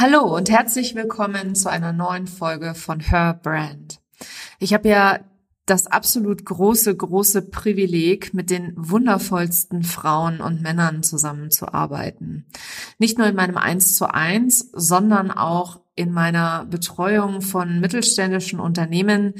[0.00, 3.98] Hallo und herzlich willkommen zu einer neuen Folge von Her Brand.
[4.60, 5.18] Ich habe ja
[5.66, 12.46] das absolut große, große Privileg, mit den wundervollsten Frauen und Männern zusammenzuarbeiten.
[13.00, 19.34] Nicht nur in meinem Eins zu eins, sondern auch in meiner Betreuung von mittelständischen Unternehmen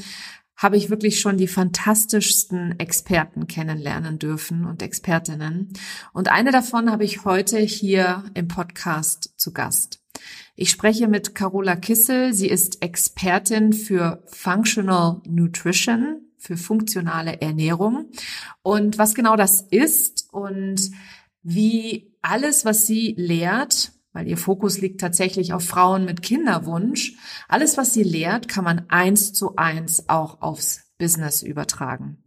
[0.56, 5.72] habe ich wirklich schon die fantastischsten Experten kennenlernen dürfen und Expertinnen.
[6.12, 10.00] Und eine davon habe ich heute hier im Podcast zu Gast.
[10.60, 12.34] Ich spreche mit Carola Kissel.
[12.34, 18.10] Sie ist Expertin für Functional Nutrition, für funktionale Ernährung.
[18.62, 20.90] Und was genau das ist und
[21.44, 27.14] wie alles, was sie lehrt, weil ihr Fokus liegt tatsächlich auf Frauen mit Kinderwunsch.
[27.46, 32.18] Alles, was sie lehrt, kann man eins zu eins auch aufs Business übertragen.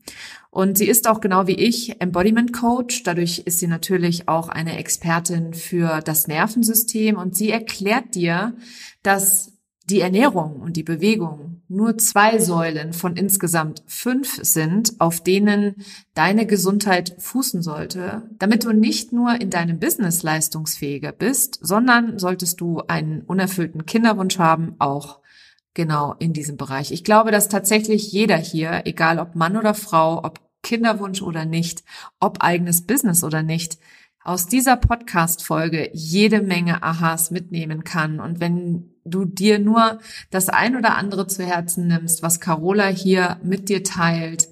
[0.51, 3.03] Und sie ist auch genau wie ich Embodiment Coach.
[3.03, 8.53] Dadurch ist sie natürlich auch eine Expertin für das Nervensystem und sie erklärt dir,
[9.01, 9.53] dass
[9.89, 15.75] die Ernährung und die Bewegung nur zwei Säulen von insgesamt fünf sind, auf denen
[16.15, 22.59] deine Gesundheit fußen sollte, damit du nicht nur in deinem Business leistungsfähiger bist, sondern solltest
[22.59, 25.21] du einen unerfüllten Kinderwunsch haben, auch
[25.73, 26.91] genau in diesem Bereich.
[26.91, 31.83] Ich glaube, dass tatsächlich jeder hier, egal ob Mann oder Frau, ob Kinderwunsch oder nicht,
[32.19, 33.77] ob eigenes Business oder nicht,
[34.23, 38.19] aus dieser Podcast-Folge jede Menge Aha's mitnehmen kann.
[38.19, 39.99] Und wenn du dir nur
[40.29, 44.49] das ein oder andere zu Herzen nimmst, was Carola hier mit dir teilt,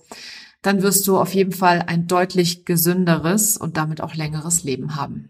[0.61, 5.29] dann wirst du auf jeden Fall ein deutlich gesünderes und damit auch längeres Leben haben.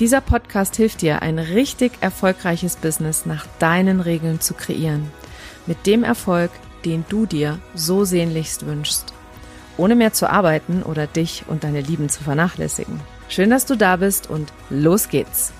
[0.00, 5.12] Dieser Podcast hilft dir, ein richtig erfolgreiches Business nach deinen Regeln zu kreieren.
[5.66, 6.50] Mit dem Erfolg,
[6.84, 9.14] den du dir so sehnlichst wünschst.
[9.76, 12.98] Ohne mehr zu arbeiten oder dich und deine Lieben zu vernachlässigen.
[13.28, 15.52] Schön, dass du da bist und los geht's.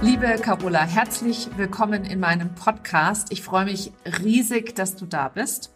[0.00, 3.32] Liebe Carola, herzlich willkommen in meinem Podcast.
[3.32, 3.90] Ich freue mich
[4.22, 5.72] riesig, dass du da bist.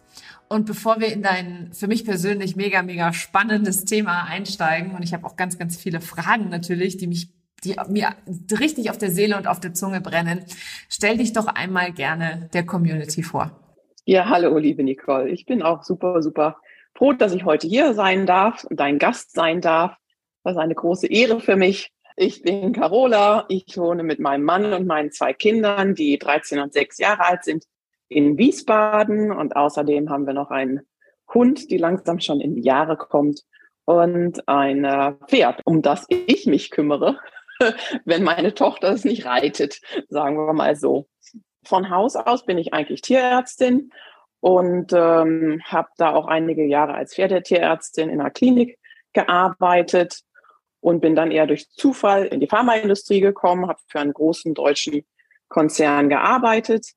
[0.47, 5.13] Und bevor wir in dein für mich persönlich mega, mega spannendes Thema einsteigen, und ich
[5.13, 7.29] habe auch ganz, ganz viele Fragen natürlich, die mich
[7.63, 8.09] die mir
[8.59, 10.43] richtig auf der Seele und auf der Zunge brennen.
[10.89, 13.57] Stell dich doch einmal gerne der Community vor.
[14.05, 15.29] Ja, hallo, liebe Nicole.
[15.29, 16.57] Ich bin auch super, super
[16.93, 19.95] froh, dass ich heute hier sein darf und dein Gast sein darf.
[20.43, 21.91] Das ist eine große Ehre für mich.
[22.15, 23.45] Ich bin Carola.
[23.47, 27.43] Ich wohne mit meinem Mann und meinen zwei Kindern, die 13 und 6 Jahre alt
[27.43, 27.63] sind,
[28.09, 30.81] in Wiesbaden und außerdem haben wir noch einen
[31.33, 33.41] Hund, die langsam schon in die Jahre kommt
[33.85, 37.19] und ein äh, Pferd, um das ich mich kümmere,
[38.05, 41.07] wenn meine Tochter es nicht reitet, sagen wir mal so.
[41.65, 43.91] Von Haus aus bin ich eigentlich Tierärztin
[44.41, 48.77] und ähm, habe da auch einige Jahre als Pferdetierärztin in einer Klinik
[49.13, 50.19] gearbeitet
[50.81, 55.05] und bin dann eher durch Zufall in die Pharmaindustrie gekommen, habe für einen großen deutschen
[55.47, 56.87] Konzern gearbeitet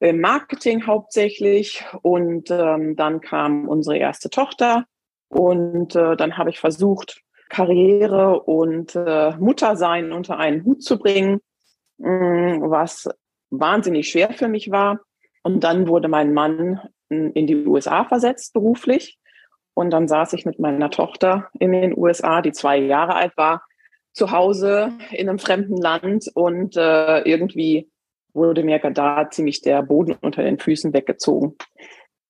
[0.00, 1.84] im Marketing hauptsächlich.
[2.02, 4.84] Und ähm, dann kam unsere erste Tochter.
[5.28, 11.40] Und äh, dann habe ich versucht, Karriere und äh, Muttersein unter einen Hut zu bringen,
[11.98, 13.08] mh, mm, was
[13.50, 15.00] wahnsinnig schwer für mich war.
[15.42, 19.18] Und dann wurde mein Mann in die USA versetzt, beruflich.
[19.74, 23.62] Und dann saß ich mit meiner Tochter in den USA, die zwei Jahre alt war,
[24.12, 27.90] zu Hause in einem fremden Land und äh, irgendwie
[28.34, 31.56] wurde mir da ziemlich der Boden unter den Füßen weggezogen.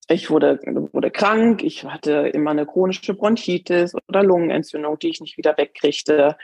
[0.08, 0.60] Ich wurde,
[0.92, 6.36] wurde krank, ich hatte immer eine chronische Bronchitis oder Lungenentzündung, die ich nicht wieder wegkriegte.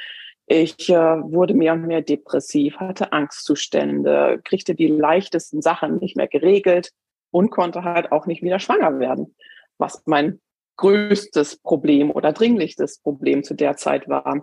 [0.47, 6.27] Ich äh, wurde mehr und mehr depressiv, hatte Angstzustände, kriegte die leichtesten Sachen nicht mehr
[6.27, 6.93] geregelt
[7.31, 9.37] und konnte halt auch nicht wieder schwanger werden,
[9.77, 10.41] was mein
[10.79, 14.43] größtes Problem oder dringlichstes Problem zu der Zeit war.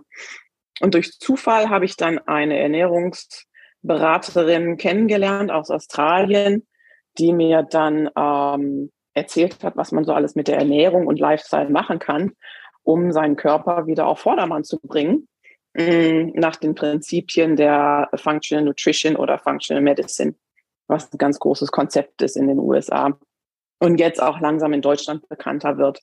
[0.80, 3.48] Und durch Zufall habe ich dann eine Ernährungs-
[3.82, 6.66] Beraterin kennengelernt aus Australien,
[7.18, 11.70] die mir dann ähm, erzählt hat, was man so alles mit der Ernährung und Lifestyle
[11.70, 12.32] machen kann,
[12.82, 15.28] um seinen Körper wieder auf Vordermann zu bringen,
[15.74, 20.34] mm, nach den Prinzipien der Functional Nutrition oder Functional Medicine,
[20.86, 23.18] was ein ganz großes Konzept ist in den USA
[23.80, 26.00] und jetzt auch langsam in Deutschland bekannter wird.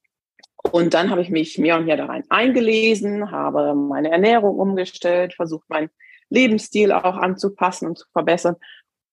[0.71, 5.33] Und dann habe ich mich mehr und mehr da rein eingelesen, habe meine Ernährung umgestellt,
[5.35, 5.89] versucht, mein
[6.35, 8.57] Lebensstil auch anzupassen und zu verbessern,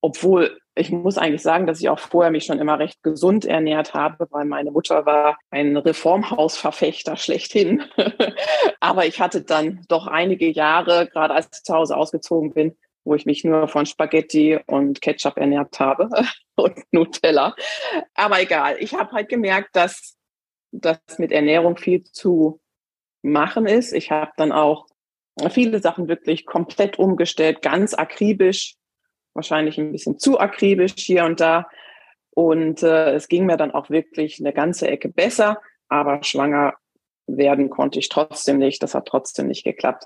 [0.02, 3.92] obwohl ich muss eigentlich sagen, dass ich auch vorher mich schon immer recht gesund ernährt
[3.92, 7.84] habe, weil meine Mutter war ein Reformhausverfechter schlechthin.
[8.80, 13.14] Aber ich hatte dann doch einige Jahre, gerade als ich zu Hause ausgezogen bin, wo
[13.14, 16.08] ich mich nur von Spaghetti und Ketchup ernährt habe
[16.56, 17.54] und Nutella.
[18.14, 20.16] Aber egal, ich habe halt gemerkt, dass
[20.70, 22.60] das mit Ernährung viel zu
[23.20, 23.92] machen ist.
[23.92, 24.86] Ich habe dann auch
[25.50, 28.76] viele Sachen wirklich komplett umgestellt, ganz akribisch
[29.34, 31.66] wahrscheinlich ein bisschen zu akribisch hier und da.
[32.30, 36.74] Und äh, es ging mir dann auch wirklich eine ganze Ecke besser, aber schwanger
[37.26, 38.82] werden konnte ich trotzdem nicht.
[38.82, 40.04] Das hat trotzdem nicht geklappt.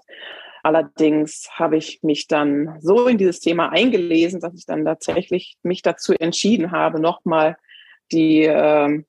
[0.63, 5.83] Allerdings habe ich mich dann so in dieses Thema eingelesen, dass ich dann tatsächlich mich
[5.83, 7.57] dazu entschieden habe, nochmal
[8.11, 9.05] die, äh,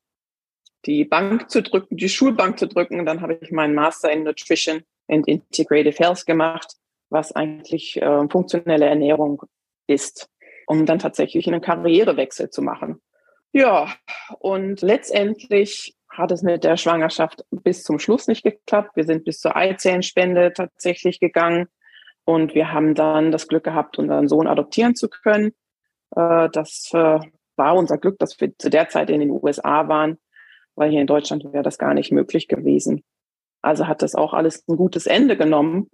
[0.85, 3.05] die Bank zu drücken, die Schulbank zu drücken.
[3.05, 6.75] Dann habe ich meinen Master in Nutrition and Integrative Health gemacht,
[7.09, 9.43] was eigentlich äh, funktionelle Ernährung
[9.87, 10.29] ist,
[10.65, 13.01] um dann tatsächlich einen Karrierewechsel zu machen.
[13.53, 13.93] Ja,
[14.39, 18.95] und letztendlich hat es mit der Schwangerschaft bis zum Schluss nicht geklappt.
[18.95, 21.67] Wir sind bis zur Eizellenspende tatsächlich gegangen
[22.25, 25.53] und wir haben dann das Glück gehabt, unseren Sohn adoptieren zu können.
[26.15, 27.19] Äh, das äh,
[27.55, 30.17] war unser Glück, dass wir zu der Zeit in den USA waren,
[30.75, 33.03] weil hier in Deutschland wäre das gar nicht möglich gewesen.
[33.67, 35.89] Also hat das auch alles ein gutes Ende genommen.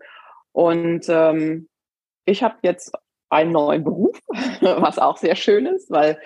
[0.51, 1.67] Und ähm,
[2.25, 2.93] ich habe jetzt
[3.29, 4.17] einen neuen Beruf,
[4.61, 6.19] was auch sehr schön ist, weil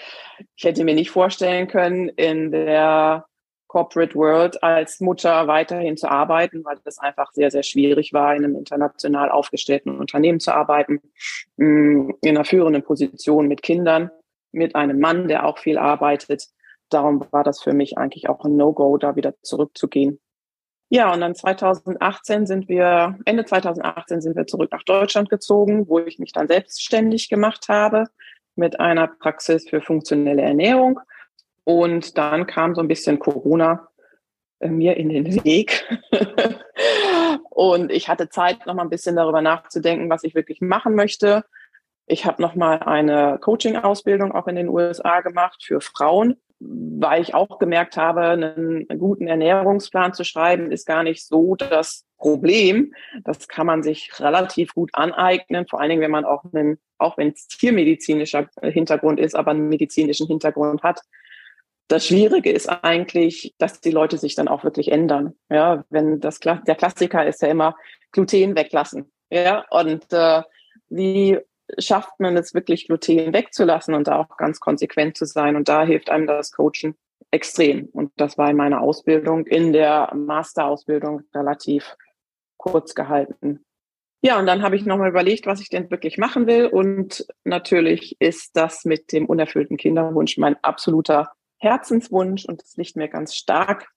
[0.56, 3.26] ich hätte mir nicht vorstellen können, in der
[3.68, 8.44] Corporate World als Mutter weiterhin zu arbeiten, weil das einfach sehr, sehr schwierig war, in
[8.44, 11.02] einem international aufgestellten Unternehmen zu arbeiten,
[11.56, 14.12] mm, in einer führenden Position mit Kindern,
[14.52, 16.48] mit einem Mann, der auch viel arbeitet.
[16.90, 20.20] Darum war das für mich eigentlich auch ein No-Go, da wieder zurückzugehen.
[20.90, 26.00] Ja, und dann 2018 sind wir, Ende 2018 sind wir zurück nach Deutschland gezogen, wo
[26.00, 28.06] ich mich dann selbstständig gemacht habe
[28.56, 31.00] mit einer Praxis für funktionelle Ernährung.
[31.66, 33.90] Und dann kam so ein bisschen Corona
[34.60, 35.86] äh, mir in den Weg.
[37.50, 41.44] und ich hatte Zeit, noch mal ein bisschen darüber nachzudenken, was ich wirklich machen möchte.
[42.06, 47.34] Ich habe noch mal eine Coaching-Ausbildung auch in den USA gemacht für Frauen weil ich
[47.34, 52.94] auch gemerkt habe, einen, guten Ernährungsplan zu schreiben, ist gar nicht so das Problem.
[53.24, 57.18] Das kann man sich relativ gut aneignen, vor allen Dingen, wenn man auch einen, auch
[57.18, 61.02] wenn es tiermedizinischer Hintergrund ist, aber einen medizinischen Hintergrund hat.
[61.88, 65.36] Das Schwierige ist eigentlich, dass die Leute sich dann auch wirklich ändern.
[65.50, 67.76] Ja, wenn das der Klassiker ist ja immer
[68.12, 69.12] Gluten weglassen.
[69.30, 70.42] Ja, und äh,
[70.90, 71.38] wie
[71.78, 75.56] schafft man es wirklich, Gluten wegzulassen und da auch ganz konsequent zu sein.
[75.56, 76.96] Und da hilft einem das Coachen
[77.32, 77.86] extrem.
[77.92, 81.96] Und das war in meiner Ausbildung, in der Masterausbildung relativ
[82.58, 83.66] kurz gehalten.
[84.22, 86.68] Ja, und dann habe ich nochmal überlegt, was ich denn wirklich machen will.
[86.68, 92.46] Und natürlich ist das mit dem unerfüllten Kinderwunsch mein absoluter Herzenswunsch.
[92.46, 93.88] Und es liegt mir ganz stark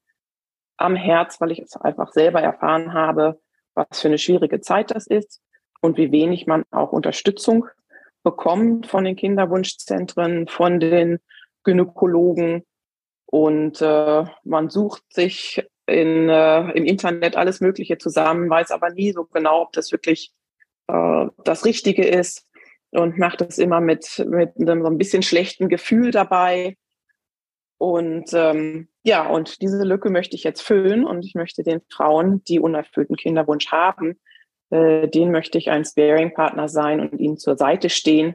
[0.76, 3.40] am Herz, weil ich es einfach selber erfahren habe,
[3.75, 5.40] was für eine schwierige Zeit das ist
[5.81, 7.67] und wie wenig man auch Unterstützung
[8.23, 11.19] bekommt von den Kinderwunschzentren, von den
[11.65, 12.65] Gynäkologen.
[13.27, 19.12] Und äh, man sucht sich in, äh, im Internet alles Mögliche zusammen, weiß aber nie
[19.12, 20.32] so genau, ob das wirklich
[20.88, 22.47] äh, das Richtige ist
[22.91, 26.76] und macht es immer mit, mit einem so ein bisschen schlechten Gefühl dabei.
[27.78, 32.45] Und ähm, ja, und diese Lücke möchte ich jetzt füllen und ich möchte den Frauen,
[32.45, 34.19] die unerfüllten Kinderwunsch haben,
[34.71, 38.35] äh, den möchte ich ein Sparing-Partner sein und ihnen zur Seite stehen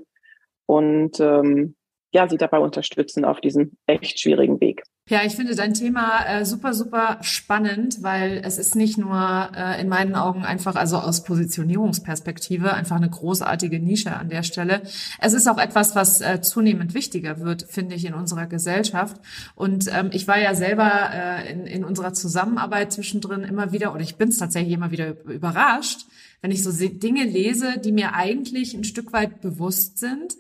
[0.66, 1.76] und ähm,
[2.14, 4.84] ja, sie dabei unterstützen auf diesem echt schwierigen Weg.
[5.08, 9.80] Ja, ich finde dein Thema äh, super, super spannend, weil es ist nicht nur äh,
[9.80, 14.82] in meinen Augen einfach, also aus Positionierungsperspektive, einfach eine großartige Nische an der Stelle.
[15.20, 19.22] Es ist auch etwas, was äh, zunehmend wichtiger wird, finde ich, in unserer Gesellschaft.
[19.54, 24.02] Und ähm, ich war ja selber äh, in, in unserer Zusammenarbeit zwischendrin immer wieder, oder
[24.02, 26.08] ich bin es tatsächlich immer wieder überrascht,
[26.42, 30.34] wenn ich so Dinge lese, die mir eigentlich ein Stück weit bewusst sind,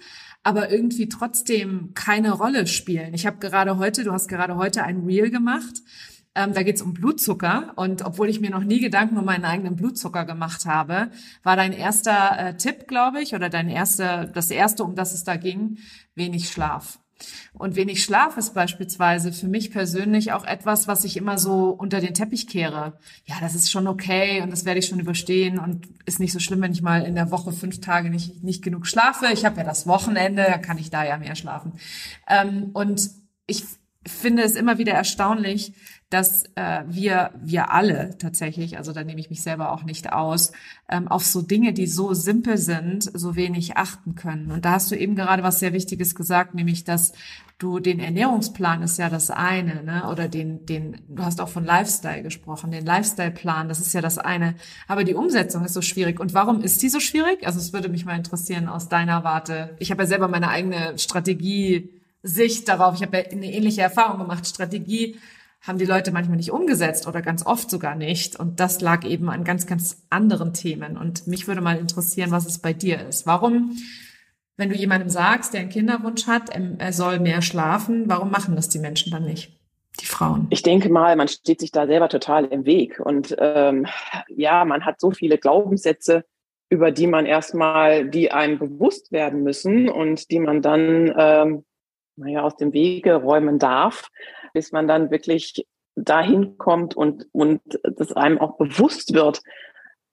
[0.46, 3.16] aber irgendwie trotzdem keine Rolle spielen.
[3.16, 5.82] Ich habe gerade heute, du hast gerade heute ein Reel gemacht.
[6.36, 7.74] Ähm, da geht es um Blutzucker.
[7.78, 11.10] Und obwohl ich mir noch nie Gedanken um meinen eigenen Blutzucker gemacht habe,
[11.42, 15.24] war dein erster äh, Tipp, glaube ich, oder dein erster, das erste, um das es
[15.24, 15.80] da ging,
[16.14, 17.00] wenig Schlaf.
[17.54, 22.02] Und wenig Schlaf ist beispielsweise für mich persönlich auch etwas, was ich immer so unter
[22.02, 23.00] den Teppich kehre.
[23.26, 26.40] Ja, das ist schon okay und das werde ich schon überstehen und ist nicht so
[26.40, 29.28] schlimm, wenn ich mal in der Woche fünf Tage nicht, nicht genug schlafe.
[29.34, 31.74] Ich habe ja das Wochenende, da kann ich da ja mehr schlafen.
[32.28, 33.10] Ähm, und
[33.48, 33.64] ich
[34.08, 35.74] finde es immer wieder erstaunlich,
[36.10, 40.52] dass äh, wir, wir alle tatsächlich, also da nehme ich mich selber auch nicht aus,
[40.88, 44.52] ähm, auf so Dinge, die so simpel sind, so wenig achten können.
[44.52, 47.14] Und da hast du eben gerade was sehr Wichtiges gesagt, nämlich, dass
[47.58, 50.10] du den Ernährungsplan ist ja das eine, ne?
[50.12, 54.18] Oder den, den, du hast auch von Lifestyle gesprochen, den Lifestyle-Plan, das ist ja das
[54.18, 54.56] eine.
[54.88, 56.20] Aber die Umsetzung ist so schwierig.
[56.20, 57.48] Und warum ist die so schwierig?
[57.48, 59.76] Also es würde mich mal interessieren aus deiner Warte.
[59.80, 61.90] Ich habe ja selber meine eigene Strategie
[62.22, 62.96] Sicht darauf.
[62.96, 64.48] Ich habe ja eine ähnliche Erfahrung gemacht.
[64.48, 65.18] Strategie
[65.66, 68.40] haben die Leute manchmal nicht umgesetzt oder ganz oft sogar nicht.
[68.40, 70.98] Und das lag eben an ganz, ganz anderen Themen.
[70.98, 73.26] Und mich würde mal interessieren, was es bei dir ist.
[73.26, 73.76] Warum,
[74.58, 78.70] wenn du jemandem sagst, der einen Kinderwunsch hat, er soll mehr schlafen, warum machen das
[78.70, 79.60] die Menschen dann nicht?
[80.02, 80.48] Die Frauen.
[80.50, 83.00] Ich denke mal, man steht sich da selber total im Weg.
[83.00, 83.88] Und ähm,
[84.28, 86.26] ja, man hat so viele Glaubenssätze,
[86.70, 91.64] über die man erstmal, die einem bewusst werden müssen und die man dann ähm,
[92.18, 94.10] naja, aus dem Wege räumen darf,
[94.56, 99.42] bis man dann wirklich dahin kommt und, und das einem auch bewusst wird,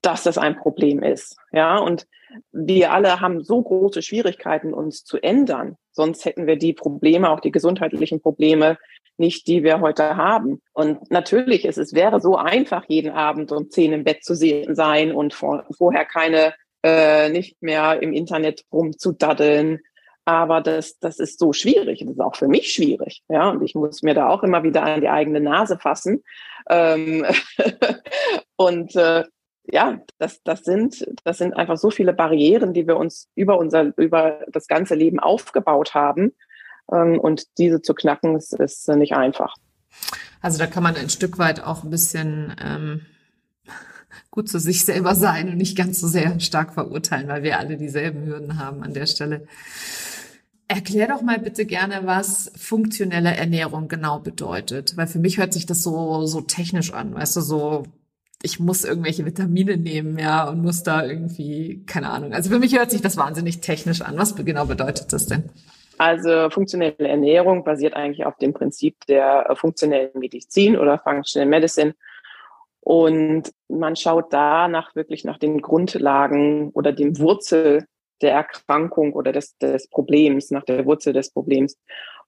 [0.02, 1.36] dass das ein Problem ist.
[1.52, 2.06] Ja, und
[2.50, 5.76] wir alle haben so große Schwierigkeiten, uns zu ändern.
[5.92, 8.78] Sonst hätten wir die Probleme, auch die gesundheitlichen Probleme,
[9.16, 10.60] nicht, die wir heute haben.
[10.72, 15.12] Und natürlich ist es wäre so einfach, jeden Abend um zehn im Bett zu sein
[15.12, 19.80] und vor, vorher keine, äh, nicht mehr im Internet rumzudaddeln,
[20.24, 22.00] aber das, das ist so schwierig.
[22.00, 23.22] Das ist auch für mich schwierig.
[23.28, 26.22] Ja, und ich muss mir da auch immer wieder an die eigene Nase fassen.
[26.68, 27.26] Ähm
[28.56, 29.24] und äh,
[29.64, 33.96] ja, das, das sind, das sind einfach so viele Barrieren, die wir uns über unser,
[33.96, 36.32] über das ganze Leben aufgebaut haben.
[36.92, 39.54] Ähm, und diese zu knacken, ist, ist nicht einfach.
[40.40, 43.06] Also da kann man ein Stück weit auch ein bisschen ähm,
[44.30, 47.76] gut zu sich selber sein und nicht ganz so sehr stark verurteilen, weil wir alle
[47.76, 49.46] dieselben Hürden haben an der Stelle.
[50.72, 55.66] Erklär doch mal bitte gerne, was funktionelle Ernährung genau bedeutet, weil für mich hört sich
[55.66, 57.82] das so so technisch an, weißt du, so
[58.42, 62.32] ich muss irgendwelche Vitamine nehmen, ja, und muss da irgendwie, keine Ahnung.
[62.32, 64.16] Also für mich hört sich das wahnsinnig technisch an.
[64.16, 65.50] Was genau bedeutet das denn?
[65.98, 71.94] Also funktionelle Ernährung basiert eigentlich auf dem Prinzip der äh, funktionellen Medizin oder Functional Medicine.
[72.80, 77.84] Und man schaut da nach wirklich nach den Grundlagen oder dem Wurzel
[78.22, 81.78] der Erkrankung oder des, des Problems, nach der Wurzel des Problems.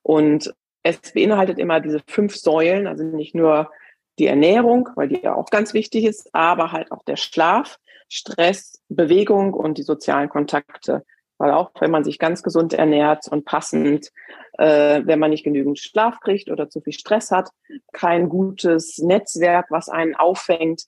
[0.02, 3.70] Und es beinhaltet immer diese fünf Säulen, also nicht nur
[4.18, 8.82] die Ernährung, weil die ja auch ganz wichtig ist, aber halt auch der Schlaf, Stress,
[8.88, 11.04] Bewegung und die sozialen Kontakte.
[11.38, 14.10] Weil auch wenn man sich ganz gesund ernährt und passend,
[14.58, 17.50] äh, wenn man nicht genügend Schlaf kriegt oder zu viel Stress hat,
[17.92, 20.84] kein gutes Netzwerk, was einen auffängt,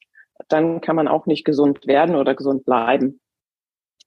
[0.48, 3.20] dann kann man auch nicht gesund werden oder gesund bleiben.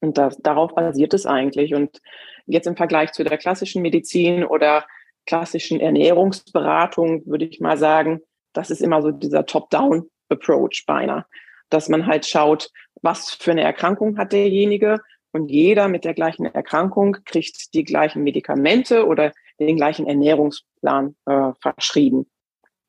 [0.01, 1.73] Und das, darauf basiert es eigentlich.
[1.73, 1.99] Und
[2.45, 4.85] jetzt im Vergleich zu der klassischen Medizin oder
[5.25, 8.21] klassischen Ernährungsberatung würde ich mal sagen,
[8.53, 11.25] das ist immer so dieser Top-Down-Approach beinahe,
[11.69, 14.99] dass man halt schaut, was für eine Erkrankung hat derjenige
[15.31, 21.51] und jeder mit der gleichen Erkrankung kriegt die gleichen Medikamente oder den gleichen Ernährungsplan äh,
[21.61, 22.25] verschrieben.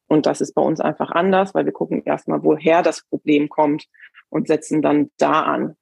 [0.07, 3.87] Und das ist bei uns einfach anders, weil wir gucken erstmal, woher das Problem kommt
[4.29, 5.77] und setzen dann da an.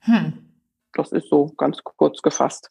[0.00, 0.45] Hm.
[0.96, 2.70] Das ist so ganz kurz gefasst,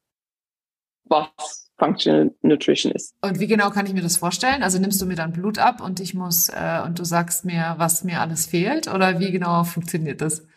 [1.03, 3.15] was Functional Nutrition ist.
[3.22, 4.63] Und wie genau kann ich mir das vorstellen?
[4.63, 7.75] Also nimmst du mir dann Blut ab und ich muss äh, und du sagst mir,
[7.77, 10.48] was mir alles fehlt, oder wie genau funktioniert das?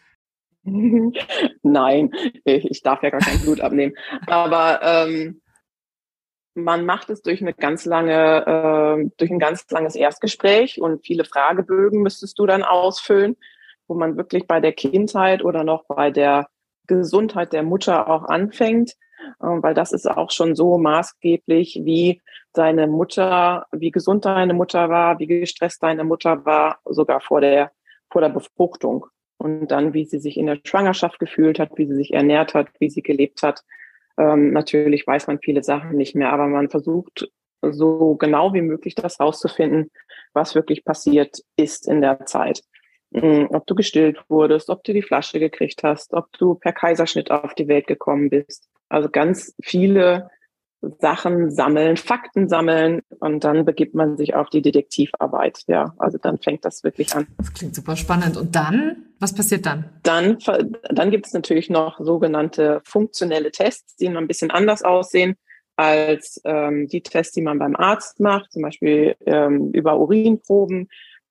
[1.63, 2.11] Nein,
[2.45, 3.95] ich darf ja gar kein Blut abnehmen.
[4.27, 5.43] Aber ähm,
[6.55, 11.25] man macht es durch eine ganz lange, äh, durch ein ganz langes Erstgespräch und viele
[11.25, 13.37] Fragebögen müsstest du dann ausfüllen,
[13.89, 16.49] wo man wirklich bei der Kindheit oder noch bei der
[16.89, 18.97] Gesundheit der Mutter auch anfängt,
[19.41, 22.21] äh, weil das ist auch schon so maßgeblich, wie
[22.53, 27.71] deine Mutter, wie gesund deine Mutter war, wie gestresst deine Mutter war, sogar vor der,
[28.11, 29.07] vor der Befruchtung.
[29.37, 32.69] Und dann, wie sie sich in der Schwangerschaft gefühlt hat, wie sie sich ernährt hat,
[32.81, 33.63] wie sie gelebt hat.
[34.19, 37.31] Ähm, natürlich weiß man viele Sachen nicht mehr, aber man versucht
[37.63, 39.91] so genau wie möglich das rauszufinden,
[40.33, 42.63] was wirklich passiert ist in der Zeit.
[43.15, 47.31] Hm, ob du gestillt wurdest, ob du die Flasche gekriegt hast, ob du per Kaiserschnitt
[47.31, 48.69] auf die Welt gekommen bist.
[48.89, 50.31] Also ganz viele
[51.01, 55.65] Sachen sammeln, Fakten sammeln und dann begibt man sich auf die Detektivarbeit.
[55.67, 57.27] Ja, also dann fängt das wirklich an.
[57.39, 58.37] Das klingt super spannend.
[58.37, 59.91] Und dann, was passiert dann?
[60.05, 60.39] Dann,
[60.91, 65.37] dann gibt es natürlich noch sogenannte funktionelle Tests, die noch ein bisschen anders aussehen
[65.77, 70.89] als ähm, die Tests, die man beim Arzt macht, zum Beispiel ähm, über Urinproben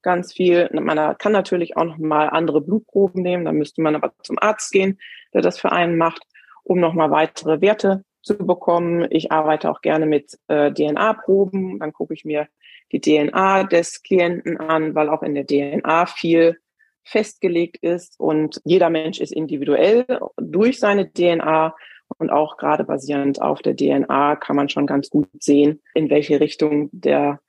[0.08, 0.70] ganz viel.
[0.72, 4.72] Man kann natürlich auch noch mal andere Blutproben nehmen, da müsste man aber zum Arzt
[4.72, 5.00] gehen,
[5.34, 6.24] der das für einen macht,
[6.64, 9.06] um noch mal weitere Werte zu bekommen.
[9.10, 11.80] Ich arbeite auch gerne mit äh, DNA-Proben.
[11.80, 12.48] Dann gucke ich mir
[12.94, 16.58] die DNA des Klienten an, weil auch in der DNA viel
[17.04, 20.06] festgelegt ist und jeder Mensch ist individuell
[20.38, 21.76] durch seine DNA
[22.18, 26.40] und auch gerade basierend auf der DNA kann man schon ganz gut sehen, in welche
[26.40, 27.42] Richtung der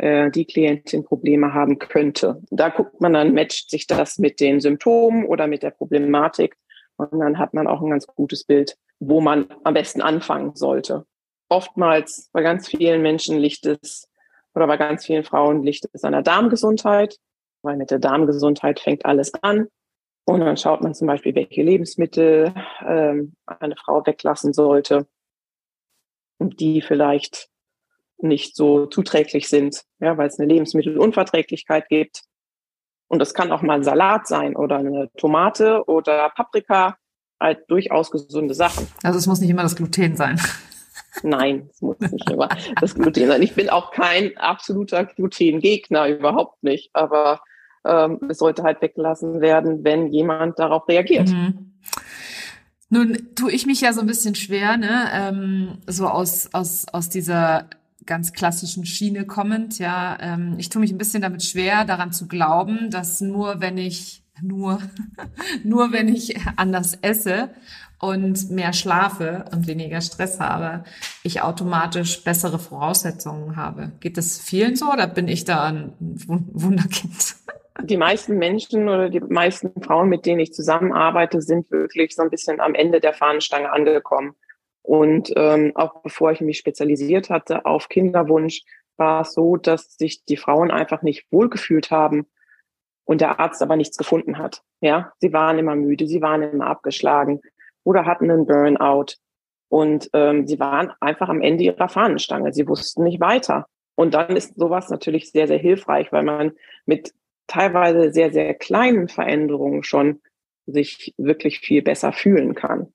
[0.00, 2.42] äh, die Klientin Probleme haben könnte.
[2.50, 6.56] Da guckt man dann, matcht sich das mit den Symptomen oder mit der Problematik
[6.96, 11.04] und dann hat man auch ein ganz gutes Bild, wo man am besten anfangen sollte.
[11.50, 14.08] Oftmals bei ganz vielen Menschen liegt es
[14.54, 17.18] oder bei ganz vielen Frauen liegt es an der Darmgesundheit,
[17.62, 19.68] weil mit der Darmgesundheit fängt alles an.
[20.24, 22.54] Und dann schaut man zum Beispiel, welche Lebensmittel
[22.86, 25.06] ähm, eine Frau weglassen sollte,
[26.38, 27.50] die vielleicht
[28.22, 32.22] nicht so zuträglich sind, ja, weil es eine Lebensmittelunverträglichkeit gibt.
[33.08, 36.96] Und das kann auch mal ein Salat sein oder eine Tomate oder Paprika,
[37.40, 38.86] halt durchaus gesunde Sachen.
[39.02, 40.40] Also es muss nicht immer das Gluten sein.
[41.22, 42.48] Nein, es muss nicht immer
[42.80, 43.42] das Gluten sein.
[43.42, 46.90] Ich bin auch kein absoluter Glutengegner, überhaupt nicht.
[46.92, 47.40] Aber
[47.84, 51.28] ähm, es sollte halt weggelassen werden, wenn jemand darauf reagiert.
[51.28, 51.72] Mhm.
[52.90, 57.08] Nun tue ich mich ja so ein bisschen schwer, ne, ähm, so aus, aus, aus
[57.08, 57.70] dieser
[58.10, 60.18] ganz klassischen Schiene kommend, ja.
[60.20, 64.24] Ähm, ich tue mich ein bisschen damit schwer, daran zu glauben, dass nur wenn ich,
[64.42, 64.80] nur,
[65.64, 67.50] nur wenn ich anders esse
[68.00, 70.82] und mehr schlafe und weniger Stress habe,
[71.22, 73.92] ich automatisch bessere Voraussetzungen habe.
[74.00, 77.36] Geht das vielen so oder bin ich da ein Wunderkind?
[77.84, 82.30] die meisten Menschen oder die meisten Frauen, mit denen ich zusammenarbeite, sind wirklich so ein
[82.30, 84.34] bisschen am Ende der Fahnenstange angekommen.
[84.90, 88.62] Und ähm, auch bevor ich mich spezialisiert hatte auf Kinderwunsch,
[88.96, 92.26] war es so, dass sich die Frauen einfach nicht wohlgefühlt haben
[93.04, 94.62] und der Arzt aber nichts gefunden hat.
[94.80, 97.40] Ja, sie waren immer müde, sie waren immer abgeschlagen
[97.84, 99.14] oder hatten einen Burnout
[99.68, 102.52] und ähm, sie waren einfach am Ende ihrer Fahnenstange.
[102.52, 103.66] Sie wussten nicht weiter.
[103.94, 106.50] Und dann ist sowas natürlich sehr, sehr hilfreich, weil man
[106.84, 107.14] mit
[107.46, 110.20] teilweise sehr, sehr kleinen Veränderungen schon
[110.66, 112.92] sich wirklich viel besser fühlen kann.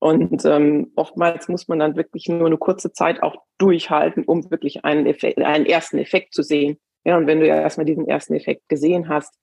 [0.00, 4.84] Und ähm, oftmals muss man dann wirklich nur eine kurze Zeit auch durchhalten, um wirklich
[4.84, 6.78] einen, Effekt, einen ersten Effekt zu sehen.
[7.04, 9.34] Ja, und wenn du ja erstmal diesen ersten Effekt gesehen hast,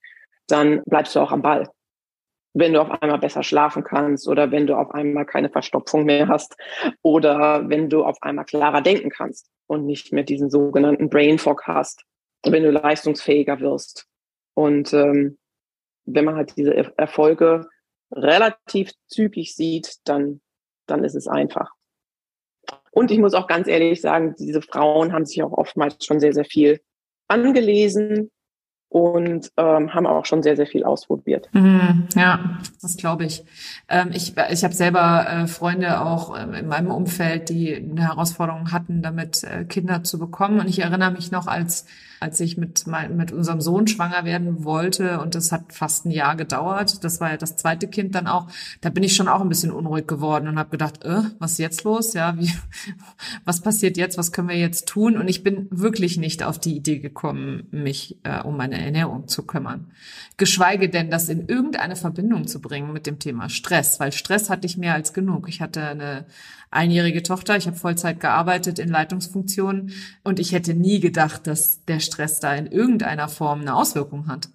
[0.48, 1.70] dann bleibst du auch am Ball.
[2.54, 6.30] Wenn du auf einmal besser schlafen kannst oder wenn du auf einmal keine Verstopfung mehr
[6.30, 6.56] hast
[7.02, 11.64] oder wenn du auf einmal klarer denken kannst und nicht mehr diesen sogenannten Brain Fog
[11.66, 12.04] hast,
[12.46, 14.08] wenn du leistungsfähiger wirst.
[14.54, 15.38] Und ähm,
[16.06, 17.68] wenn man halt diese Erfolge
[18.12, 20.42] relativ zügig sieht, dann,
[20.88, 21.72] dann ist es einfach.
[22.92, 26.34] Und ich muss auch ganz ehrlich sagen, diese Frauen haben sich auch oftmals schon sehr,
[26.34, 26.82] sehr viel
[27.28, 28.32] angelesen,
[28.96, 31.50] und ähm, haben auch schon sehr, sehr viel ausprobiert.
[31.52, 33.44] Mhm, ja, das glaube ich.
[33.90, 38.72] Ähm, ich ich habe selber äh, Freunde auch äh, in meinem Umfeld, die eine Herausforderung
[38.72, 40.62] hatten, damit äh, Kinder zu bekommen.
[40.62, 41.88] Und ich erinnere mich noch, als
[42.26, 46.12] als ich mit mein, mit unserem Sohn schwanger werden wollte und das hat fast ein
[46.12, 47.04] Jahr gedauert.
[47.04, 48.48] Das war ja das zweite Kind dann auch.
[48.82, 51.58] Da bin ich schon auch ein bisschen unruhig geworden und habe gedacht, äh, was ist
[51.60, 52.14] jetzt los?
[52.14, 52.52] Ja, wie
[53.46, 54.18] was passiert jetzt?
[54.18, 55.18] Was können wir jetzt tun?
[55.18, 59.44] Und ich bin wirklich nicht auf die Idee gekommen, mich äh, um meine Ernährung zu
[59.44, 59.92] kümmern.
[60.38, 64.66] Geschweige denn, das in irgendeine Verbindung zu bringen mit dem Thema Stress, weil Stress hatte
[64.66, 65.48] ich mehr als genug.
[65.48, 66.26] Ich hatte eine
[66.76, 72.00] einjährige Tochter, ich habe Vollzeit gearbeitet in Leitungsfunktionen und ich hätte nie gedacht, dass der
[72.00, 74.50] Stress da in irgendeiner Form eine Auswirkung hat.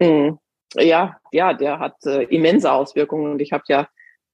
[0.00, 0.38] Mhm.
[0.74, 3.88] Ja, ja, der hat äh, immense Auswirkungen und ich habe ja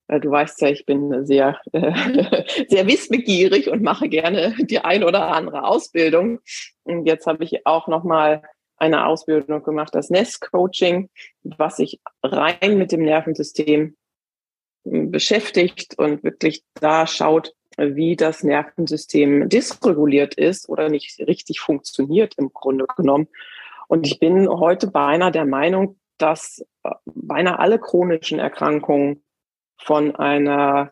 [0.07, 5.03] äh, Du weißt ja, ich bin sehr, äh, sehr wissbegierig und mache gerne die ein
[5.03, 6.39] oder andere Ausbildung.
[6.83, 8.41] Und jetzt habe ich auch noch mal
[8.77, 11.09] eine Ausbildung gemacht, das Nest-Coaching,
[11.43, 13.95] was sich rein mit dem Nervensystem
[14.89, 22.51] beschäftigt und wirklich da schaut, wie das Nervensystem dysreguliert ist oder nicht richtig funktioniert im
[22.53, 23.27] Grunde genommen.
[23.87, 29.23] Und ich bin heute beinahe der Meinung, dass äh, beinahe alle chronischen Erkrankungen
[29.77, 30.91] von einer,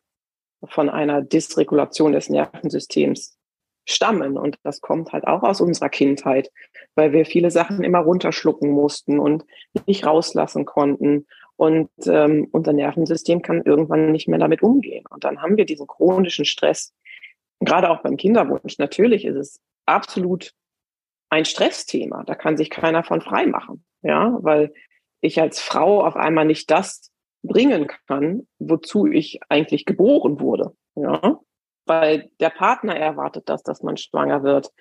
[0.63, 3.37] von einer Dysregulation des Nervensystems
[3.85, 4.37] stammen.
[4.37, 6.51] Und das kommt halt auch aus unserer Kindheit,
[6.95, 9.45] weil wir viele Sachen immer runterschlucken mussten und
[9.85, 11.27] nicht rauslassen konnten.
[11.57, 15.05] Und ähm, unser Nervensystem kann irgendwann nicht mehr damit umgehen.
[15.09, 16.93] Und dann haben wir diesen chronischen Stress.
[17.59, 18.77] Gerade auch beim Kinderwunsch.
[18.77, 20.53] Natürlich ist es absolut
[21.29, 22.23] ein Stressthema.
[22.23, 23.83] Da kann sich keiner von frei machen.
[24.03, 24.71] Ja, weil
[25.19, 30.73] ich als Frau auf einmal nicht das bringen kann, wozu ich eigentlich geboren wurde.
[30.95, 31.39] Ja,
[31.85, 34.71] weil der Partner erwartet das, dass man schwanger wird.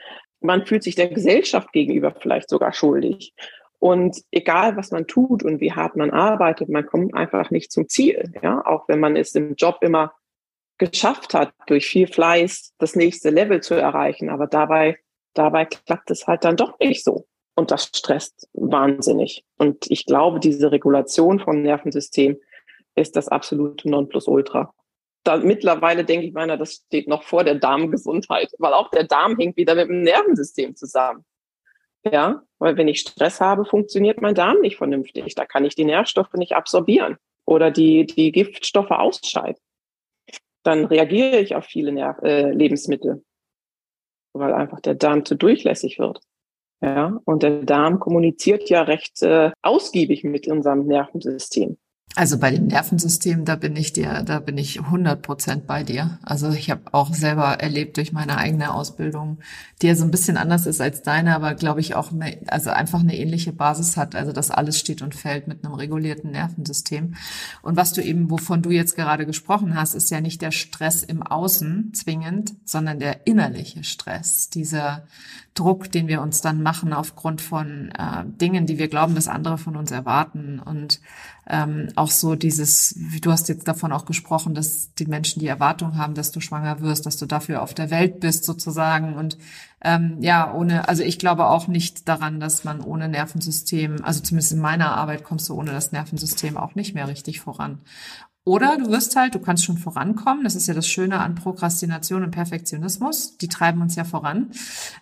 [0.40, 3.32] Man fühlt sich der Gesellschaft gegenüber vielleicht sogar schuldig.
[3.78, 7.88] Und egal, was man tut und wie hart man arbeitet, man kommt einfach nicht zum
[7.88, 8.32] Ziel.
[8.42, 10.14] Ja, auch wenn man es im Job immer
[10.78, 14.28] geschafft hat, durch viel Fleiß das nächste Level zu erreichen.
[14.28, 14.98] Aber dabei,
[15.34, 17.26] dabei klappt es halt dann doch nicht so.
[17.54, 19.44] Und das stresst wahnsinnig.
[19.56, 22.38] Und ich glaube, diese Regulation von Nervensystem
[22.94, 24.74] ist das absolute Nonplusultra.
[25.24, 29.36] Da mittlerweile denke ich meiner, das steht noch vor der Darmgesundheit, weil auch der Darm
[29.36, 31.24] hängt wieder mit dem Nervensystem zusammen.
[32.12, 35.34] Ja, weil wenn ich Stress habe, funktioniert mein Darm nicht vernünftig.
[35.34, 39.60] Da kann ich die Nährstoffe nicht absorbieren oder die, die Giftstoffe ausscheiden.
[40.62, 43.24] Dann reagiere ich auf viele Ner äh, Lebensmittel,
[44.32, 46.20] weil einfach der Darm zu durchlässig wird.
[46.82, 51.78] Ja, und der Darm kommuniziert ja recht äh, ausgiebig mit unserem Nervensystem.
[52.14, 56.18] Also bei dem Nervensystem, da bin ich dir, da bin ich 100 Prozent bei dir.
[56.22, 59.38] Also ich habe auch selber erlebt durch meine eigene Ausbildung,
[59.82, 62.70] die ja so ein bisschen anders ist als deine, aber glaube ich auch, eine, also
[62.70, 64.14] einfach eine ähnliche Basis hat.
[64.14, 67.16] Also dass alles steht und fällt mit einem regulierten Nervensystem.
[67.60, 71.02] Und was du eben, wovon du jetzt gerade gesprochen hast, ist ja nicht der Stress
[71.02, 75.06] im Außen zwingend, sondern der innerliche Stress, dieser
[75.52, 79.58] Druck, den wir uns dann machen aufgrund von äh, Dingen, die wir glauben, dass andere
[79.58, 81.00] von uns erwarten und
[81.48, 85.46] ähm, auch so dieses, wie du hast jetzt davon auch gesprochen, dass die Menschen die
[85.46, 89.38] Erwartung haben, dass du schwanger wirst, dass du dafür auf der Welt bist sozusagen und
[89.82, 94.52] ähm, ja, ohne, also ich glaube auch nicht daran, dass man ohne Nervensystem, also zumindest
[94.52, 97.80] in meiner Arbeit kommst du ohne das Nervensystem auch nicht mehr richtig voran.
[98.46, 100.44] Oder du wirst halt, du kannst schon vorankommen.
[100.44, 103.38] Das ist ja das Schöne an Prokrastination und Perfektionismus.
[103.38, 104.52] Die treiben uns ja voran.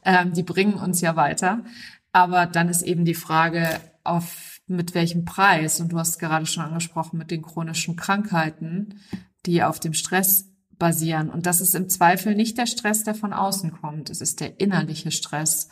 [0.03, 1.61] Ähm, die bringen uns ja weiter.
[2.11, 3.69] Aber dann ist eben die Frage,
[4.03, 5.81] auf mit welchem Preis.
[5.81, 9.01] Und du hast gerade schon angesprochen mit den chronischen Krankheiten,
[9.47, 11.31] die auf dem Stress basieren.
[11.31, 14.11] Und das ist im Zweifel nicht der Stress, der von außen kommt.
[14.11, 15.69] Es ist der innerliche Stress.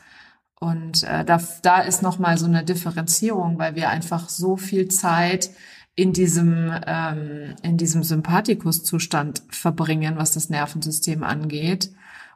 [0.61, 5.51] Und äh, da, da ist nochmal so eine Differenzierung, weil wir einfach so viel Zeit
[5.95, 11.91] in diesem, ähm, in diesem Sympathikuszustand verbringen, was das Nervensystem angeht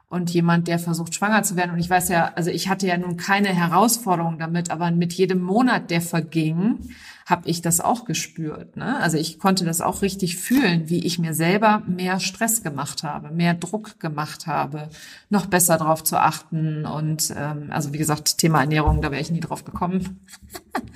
[0.09, 1.71] und jemand, der versucht, schwanger zu werden.
[1.71, 5.41] Und ich weiß ja, also ich hatte ja nun keine Herausforderung damit, aber mit jedem
[5.41, 6.79] Monat, der verging,
[7.25, 8.77] habe ich das auch gespürt.
[8.77, 8.97] Ne?
[9.01, 13.31] Also ich konnte das auch richtig fühlen, wie ich mir selber mehr Stress gemacht habe,
[13.31, 14.87] mehr Druck gemacht habe,
[15.29, 16.85] noch besser drauf zu achten.
[16.85, 20.25] Und ähm, also wie gesagt, Thema Ernährung, da wäre ich nie drauf gekommen.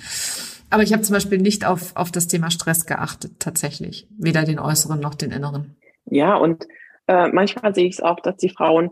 [0.70, 4.08] aber ich habe zum Beispiel nicht auf, auf das Thema Stress geachtet, tatsächlich.
[4.16, 5.76] Weder den äußeren noch den inneren.
[6.06, 6.66] Ja, und
[7.08, 8.90] äh, manchmal sehe ich es auch, dass die Frauen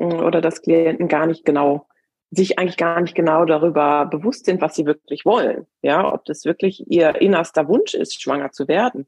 [0.00, 1.86] oder dass Klienten gar nicht genau,
[2.30, 5.66] sich eigentlich gar nicht genau darüber bewusst sind, was sie wirklich wollen.
[5.82, 9.06] Ja, ob das wirklich ihr innerster Wunsch ist, schwanger zu werden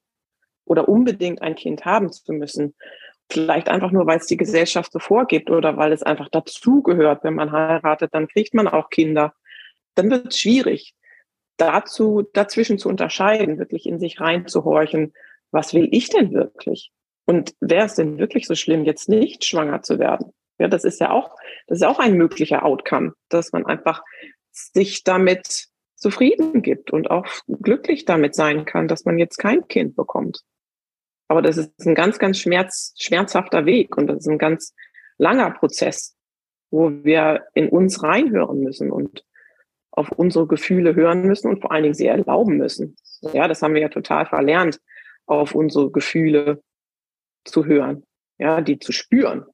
[0.65, 2.75] oder unbedingt ein Kind haben zu müssen.
[3.31, 7.25] Vielleicht einfach nur, weil es die Gesellschaft so vorgibt oder weil es einfach dazugehört.
[7.25, 9.33] Wenn man heiratet, dann kriegt man auch Kinder.
[9.95, 10.95] Dann wird es schwierig,
[11.57, 15.15] dazu, dazwischen zu unterscheiden, wirklich in sich reinzuhorchen.
[15.51, 16.93] Was will ich denn wirklich?
[17.25, 20.33] Und wäre es denn wirklich so schlimm, jetzt nicht schwanger zu werden?
[20.63, 21.35] Ja, das ist ja auch,
[21.67, 24.05] das ist auch ein möglicher Outcome, dass man einfach
[24.53, 29.97] sich damit zufrieden gibt und auch glücklich damit sein kann, dass man jetzt kein Kind
[29.97, 30.43] bekommt.
[31.27, 34.73] Aber das ist ein ganz, ganz schmerz, schmerzhafter Weg und das ist ein ganz
[35.19, 36.17] langer Prozess,
[36.71, 39.25] wo wir in uns reinhören müssen und
[39.91, 42.95] auf unsere Gefühle hören müssen und vor allen Dingen sie erlauben müssen.
[43.33, 44.81] Ja, das haben wir ja total verlernt,
[45.27, 46.63] auf unsere Gefühle
[47.45, 48.05] zu hören,
[48.39, 49.47] ja, die zu spüren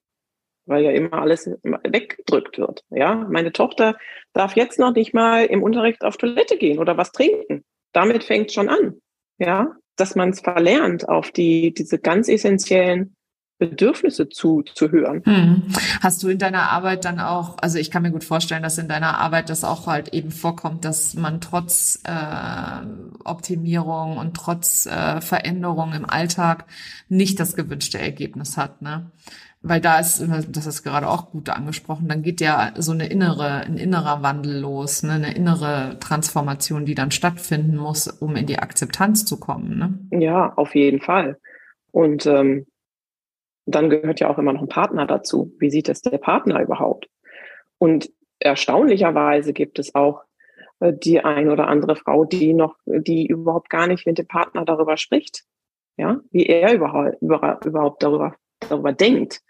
[0.69, 2.85] weil ja immer alles weggedrückt wird.
[2.91, 3.97] Ja, meine Tochter
[4.33, 7.65] darf jetzt noch nicht mal im Unterricht auf Toilette gehen oder was trinken.
[7.93, 9.01] Damit fängt schon an.
[9.39, 13.17] Ja, dass man es verlernt, auf die, diese ganz essentiellen
[13.59, 15.23] Bedürfnisse zu, zu hören.
[15.25, 15.63] Hm.
[16.01, 18.89] Hast du in deiner Arbeit dann auch, also ich kann mir gut vorstellen, dass in
[18.89, 22.87] deiner Arbeit das auch halt eben vorkommt, dass man trotz äh,
[23.25, 26.67] Optimierung und trotz äh, Veränderung im Alltag
[27.09, 29.11] nicht das gewünschte Ergebnis hat, ne?
[29.61, 33.63] Weil da ist, das ist gerade auch gut angesprochen, dann geht ja so eine innere,
[33.65, 35.15] ein innerer Wandel los, ne?
[35.15, 40.09] eine innere Transformation, die dann stattfinden muss, um in die Akzeptanz zu kommen.
[40.11, 40.21] Ne?
[40.21, 41.39] Ja, auf jeden Fall.
[41.91, 42.67] Und ähm,
[43.67, 45.53] dann gehört ja auch immer noch ein Partner dazu.
[45.59, 47.09] Wie sieht es der Partner überhaupt?
[47.79, 50.23] Und erstaunlicherweise gibt es auch
[50.79, 54.65] äh, die ein oder andere Frau, die noch, die überhaupt gar nicht mit dem Partner
[54.65, 55.43] darüber spricht.
[55.97, 59.43] Ja, wie er überhaupt, überhaupt darüber, darüber denkt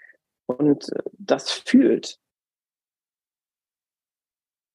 [0.48, 2.18] und das fühlt.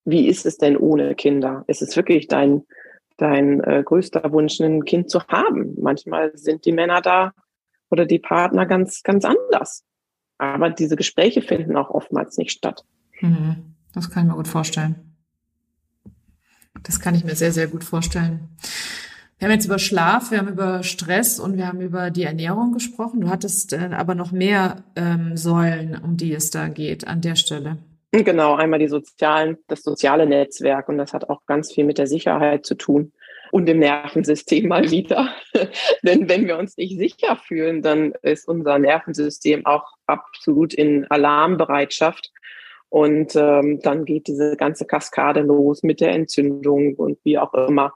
[0.06, 1.64] Wie ist es denn ohne Kinder?
[1.68, 2.64] Ist es wirklich dein,
[3.18, 5.76] dein äh, größter Wunsch, ein Kind zu haben?
[5.82, 7.34] Manchmal sind die Männer da
[7.90, 9.84] oder die Partner ganz, ganz anders.
[10.38, 12.84] Aber diese Gespräche finden auch oftmals nicht statt.
[13.22, 13.76] Mhm.
[13.94, 15.16] Das kann ich mir gut vorstellen.
[16.84, 18.50] Das kann ich mir sehr, sehr gut vorstellen.
[19.44, 22.72] Wir haben jetzt über Schlaf, wir haben über Stress und wir haben über die Ernährung
[22.72, 23.20] gesprochen.
[23.20, 27.36] Du hattest äh, aber noch mehr ähm, Säulen, um die es da geht an der
[27.36, 27.78] Stelle.
[28.14, 32.08] Genau, einmal die sozialen, das soziale Netzwerk und das hat auch ganz viel mit der
[32.08, 33.12] Sicherheit zu tun
[33.52, 35.36] und dem Nervensystem mal wieder.
[36.04, 42.32] Denn wenn wir uns nicht sicher fühlen, dann ist unser Nervensystem auch absolut in Alarmbereitschaft.
[42.94, 47.92] Und ähm, dann geht diese ganze Kaskade los mit der Entzündung und wie auch immer,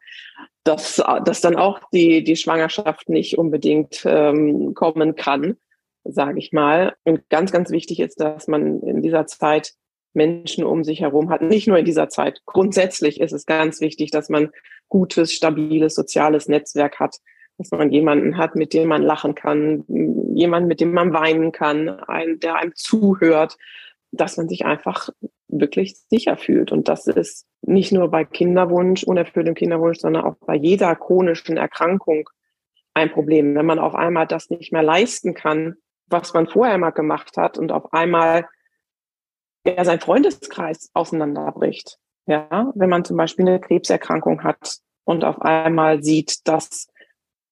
[0.63, 5.57] dass, dass dann auch die, die Schwangerschaft nicht unbedingt ähm, kommen kann,
[6.03, 6.95] sage ich mal.
[7.03, 9.73] Und ganz, ganz wichtig ist, dass man in dieser Zeit
[10.13, 11.43] Menschen um sich herum hat.
[11.43, 12.41] Nicht nur in dieser Zeit.
[12.47, 14.49] Grundsätzlich ist es ganz wichtig, dass man
[14.89, 17.17] gutes, stabiles, soziales Netzwerk hat,
[17.59, 19.83] dass man jemanden hat, mit dem man lachen kann,
[20.33, 23.57] jemanden, mit dem man weinen kann, ein, der einem zuhört,
[24.11, 25.09] dass man sich einfach
[25.47, 26.71] wirklich sicher fühlt.
[26.71, 32.29] Und das ist nicht nur bei Kinderwunsch, unerfülltem Kinderwunsch, sondern auch bei jeder chronischen Erkrankung
[32.93, 33.55] ein Problem.
[33.55, 35.75] Wenn man auf einmal das nicht mehr leisten kann,
[36.07, 38.47] was man vorher mal gemacht hat und auf einmal
[39.63, 41.99] er sein Freundeskreis auseinanderbricht.
[42.25, 46.87] Ja, wenn man zum Beispiel eine Krebserkrankung hat und auf einmal sieht, dass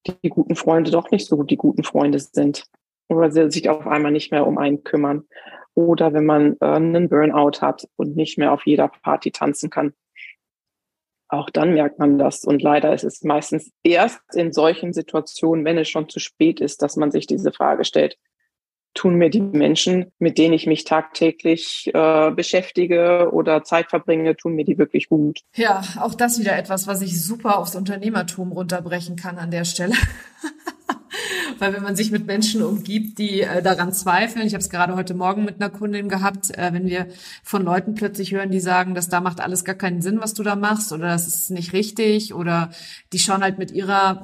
[0.05, 2.65] die guten Freunde doch nicht so gut die guten Freunde sind
[3.07, 5.25] oder sie sich auf einmal nicht mehr um einen kümmern.
[5.75, 9.93] Oder wenn man äh, einen Burnout hat und nicht mehr auf jeder Party tanzen kann.
[11.27, 12.43] Auch dann merkt man das.
[12.45, 16.81] Und leider ist es meistens erst in solchen Situationen, wenn es schon zu spät ist,
[16.81, 18.17] dass man sich diese Frage stellt,
[18.95, 24.55] tun mir die Menschen, mit denen ich mich tagtäglich äh, beschäftige oder Zeit verbringe, tun
[24.55, 25.41] mir die wirklich gut.
[25.55, 29.95] Ja, auch das wieder etwas, was ich super aufs Unternehmertum runterbrechen kann an der Stelle.
[31.59, 34.95] Weil wenn man sich mit Menschen umgibt, die äh, daran zweifeln, ich habe es gerade
[34.95, 37.07] heute Morgen mit einer Kundin gehabt, äh, wenn wir
[37.43, 40.43] von Leuten plötzlich hören, die sagen, dass da macht alles gar keinen Sinn, was du
[40.43, 42.69] da machst, oder das ist nicht richtig, oder
[43.13, 44.23] die schauen halt mit ihrer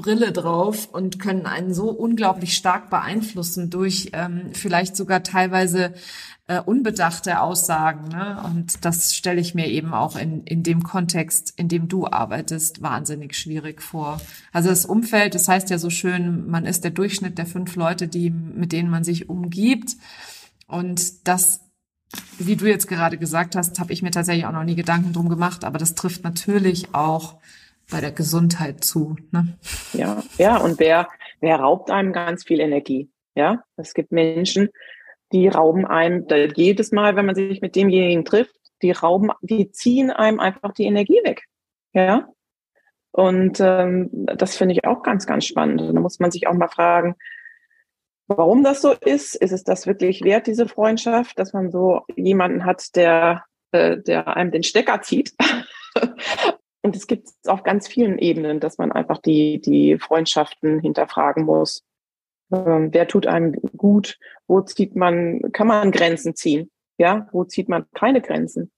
[0.00, 5.92] Brille drauf und können einen so unglaublich stark beeinflussen durch ähm, vielleicht sogar teilweise
[6.46, 8.08] äh, unbedachte Aussagen.
[8.08, 8.42] Ne?
[8.44, 12.80] Und das stelle ich mir eben auch in, in dem Kontext, in dem du arbeitest,
[12.80, 14.20] wahnsinnig schwierig vor.
[14.52, 18.08] Also das Umfeld, das heißt ja so schön, man ist der Durchschnitt der fünf Leute,
[18.08, 19.96] die, mit denen man sich umgibt.
[20.66, 21.60] Und das
[22.38, 25.28] wie du jetzt gerade gesagt hast, habe ich mir tatsächlich auch noch nie Gedanken drum
[25.28, 27.36] gemacht, aber das trifft natürlich auch
[27.90, 29.16] bei der Gesundheit zu.
[29.30, 29.58] Ne?
[29.92, 31.08] Ja, ja, und wer,
[31.40, 33.10] wer raubt einem ganz viel Energie?
[33.34, 34.70] Ja, es gibt Menschen,
[35.32, 40.10] die rauben einem jedes Mal, wenn man sich mit demjenigen trifft, die rauben, die ziehen
[40.10, 41.44] einem einfach die Energie weg.
[41.92, 42.28] Ja.
[43.12, 45.80] Und ähm, das finde ich auch ganz, ganz spannend.
[45.80, 47.16] da muss man sich auch mal fragen,
[48.28, 49.34] warum das so ist.
[49.34, 54.36] Ist es das wirklich wert, diese Freundschaft, dass man so jemanden hat, der, äh, der
[54.36, 55.34] einem den Stecker zieht?
[56.82, 61.44] Und es gibt es auf ganz vielen Ebenen, dass man einfach die, die Freundschaften hinterfragen
[61.44, 61.84] muss.
[62.52, 64.18] Ähm, wer tut einem gut?
[64.46, 66.70] Wo zieht man, kann man Grenzen ziehen?
[66.96, 68.70] Ja, wo zieht man keine Grenzen?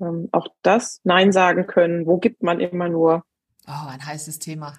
[0.00, 2.06] Ähm, auch das Nein sagen können.
[2.06, 3.24] Wo gibt man immer nur?
[3.68, 4.74] Oh, ein heißes Thema.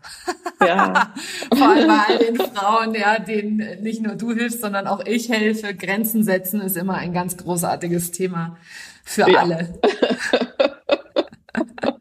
[0.59, 1.13] Ja.
[1.55, 5.29] Vor allem bei all den Frauen, ja, denen nicht nur du hilfst, sondern auch ich
[5.29, 5.73] helfe.
[5.73, 8.57] Grenzen setzen ist immer ein ganz großartiges Thema
[9.03, 9.39] für ja.
[9.39, 9.79] alle.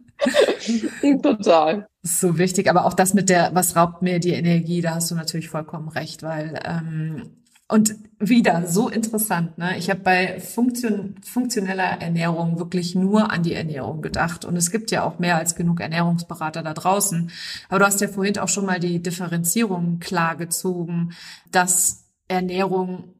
[1.22, 1.86] Total.
[2.02, 5.14] So wichtig, aber auch das mit der, was raubt mir die Energie, da hast du
[5.14, 9.78] natürlich vollkommen recht, weil ähm, und wieder so interessant, ne?
[9.78, 14.44] Ich habe bei Funktion, funktioneller Ernährung wirklich nur an die Ernährung gedacht.
[14.44, 17.30] Und es gibt ja auch mehr als genug Ernährungsberater da draußen.
[17.70, 21.14] Aber du hast ja vorhin auch schon mal die Differenzierung klar gezogen,
[21.50, 23.14] dass Ernährung,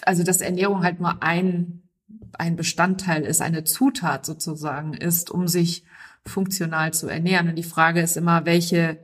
[0.00, 1.82] also dass Ernährung halt nur ein,
[2.38, 5.84] ein Bestandteil ist, eine Zutat sozusagen ist, um sich
[6.26, 7.48] funktional zu ernähren.
[7.48, 8.98] Und die Frage ist immer, welche,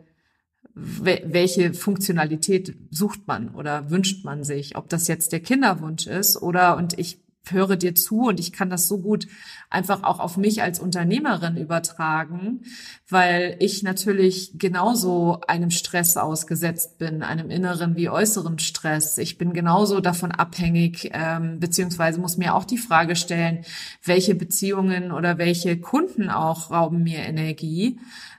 [0.75, 4.77] welche Funktionalität sucht man oder wünscht man sich?
[4.77, 8.71] Ob das jetzt der Kinderwunsch ist oder, und ich höre dir zu und ich kann
[8.71, 9.27] das so gut
[9.71, 12.63] einfach auch auf mich als Unternehmerin übertragen,
[13.09, 19.19] weil ich natürlich genauso einem Stress ausgesetzt bin, einem inneren wie äußeren Stress.
[19.19, 23.65] Ich bin genauso davon abhängig, ähm, beziehungsweise muss mir auch die Frage stellen,
[24.05, 27.99] welche Beziehungen oder welche Kunden auch rauben mir Energie.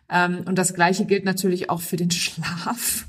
[0.10, 3.06] Ähm, und das Gleiche gilt natürlich auch für den Schlaf.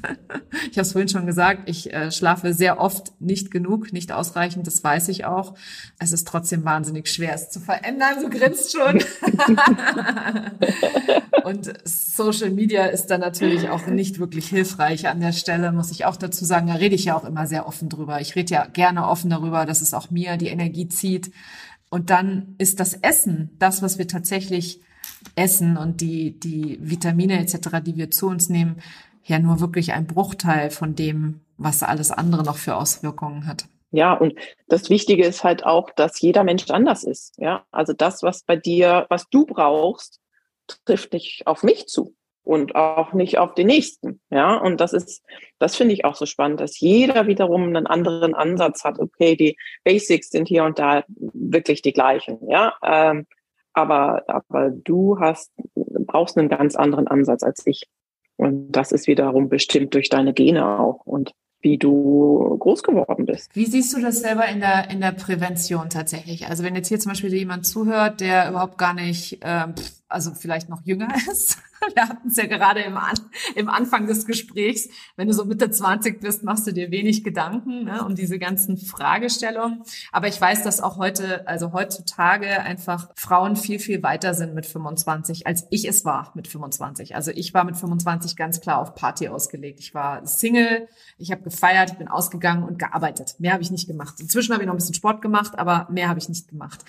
[0.71, 4.67] ich habe es vorhin schon gesagt, ich äh, schlafe sehr oft nicht genug, nicht ausreichend,
[4.67, 5.55] das weiß ich auch.
[5.99, 8.23] Es ist trotzdem wahnsinnig schwer, es zu verändern.
[8.23, 8.99] Du grinst schon.
[11.45, 16.05] und Social Media ist da natürlich auch nicht wirklich hilfreich an der Stelle, muss ich
[16.05, 16.67] auch dazu sagen.
[16.67, 18.21] Da rede ich ja auch immer sehr offen drüber.
[18.21, 21.31] Ich rede ja gerne offen darüber, dass es auch mir die Energie zieht.
[21.91, 24.81] Und dann ist das Essen das, was wir tatsächlich
[25.35, 28.83] Essen und die, die Vitamine etc., die wir zu uns nehmen,
[29.25, 33.67] ja nur wirklich ein Bruchteil von dem, was alles andere noch für Auswirkungen hat.
[33.91, 34.35] Ja, und
[34.69, 37.35] das Wichtige ist halt auch, dass jeder Mensch anders ist.
[37.39, 40.21] Ja, also das, was bei dir, was du brauchst,
[40.85, 44.21] trifft nicht auf mich zu und auch nicht auf den nächsten.
[44.31, 45.23] Ja, und das ist,
[45.59, 48.99] das finde ich auch so spannend, dass jeder wiederum einen anderen Ansatz hat.
[48.99, 52.39] Okay, die Basics sind hier und da wirklich die gleichen.
[52.49, 53.27] Ja, ähm,
[53.73, 57.89] aber, aber du hast, brauchst einen ganz anderen Ansatz als ich.
[58.37, 61.05] Und das ist wiederum bestimmt durch deine Gene auch.
[61.05, 63.55] Und wie du groß geworden bist.
[63.55, 66.47] Wie siehst du das selber in der in der Prävention tatsächlich?
[66.47, 69.67] Also wenn jetzt hier zum Beispiel jemand zuhört, der überhaupt gar nicht, äh,
[70.09, 71.59] also vielleicht noch jünger ist,
[71.95, 73.15] wir hatten es ja gerade im, An
[73.55, 77.85] im Anfang des Gesprächs, wenn du so Mitte 20 bist, machst du dir wenig Gedanken
[77.85, 79.83] ne, um diese ganzen Fragestellungen.
[80.13, 84.67] Aber ich weiß, dass auch heute, also heutzutage einfach Frauen viel, viel weiter sind mit
[84.67, 87.15] 25, als ich es war mit 25.
[87.15, 89.81] Also ich war mit 25 ganz klar auf Party ausgelegt.
[89.81, 93.37] Ich war Single, ich habe gefeiert, ich bin ausgegangen und gearbeitet.
[93.39, 94.21] Mehr habe ich nicht gemacht.
[94.21, 96.85] Inzwischen habe ich noch ein bisschen Sport gemacht, aber mehr habe ich nicht gemacht.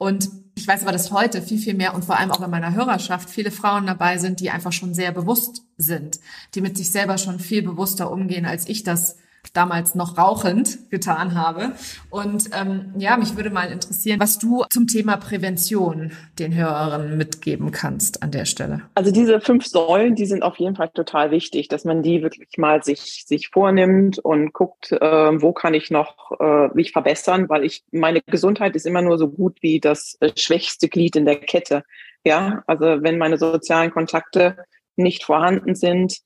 [0.00, 2.72] Und ich weiß aber, dass heute viel, viel mehr und vor allem auch in meiner
[2.72, 6.20] Hörerschaft viele Frauen dabei sind, die einfach schon sehr bewusst sind,
[6.54, 9.18] die mit sich selber schon viel bewusster umgehen, als ich das
[9.52, 11.72] damals noch rauchend getan habe.
[12.10, 17.70] Und ähm, ja, mich würde mal interessieren, was du zum Thema Prävention den Hörerinnen mitgeben
[17.70, 18.82] kannst an der Stelle.
[18.94, 22.58] Also diese fünf Säulen, die sind auf jeden Fall total wichtig, dass man die wirklich
[22.58, 27.64] mal sich sich vornimmt und guckt, äh, wo kann ich noch äh, mich verbessern, weil
[27.64, 31.36] ich meine Gesundheit ist immer nur so gut wie das äh, schwächste Glied in der
[31.36, 31.84] Kette.
[32.24, 34.56] Ja, also wenn meine sozialen Kontakte
[34.96, 36.18] nicht vorhanden sind,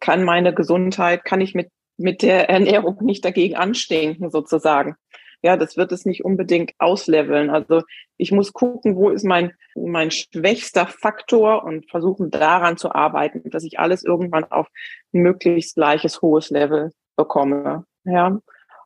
[0.00, 4.96] kann meine Gesundheit, kann ich mit mit der Ernährung nicht dagegen anstinken, sozusagen.
[5.42, 7.50] Ja, das wird es nicht unbedingt ausleveln.
[7.50, 7.82] Also
[8.16, 13.64] ich muss gucken, wo ist mein, mein schwächster Faktor und versuchen daran zu arbeiten, dass
[13.64, 14.68] ich alles irgendwann auf
[15.12, 17.84] ein möglichst gleiches hohes Level bekomme.
[18.04, 18.40] Ja.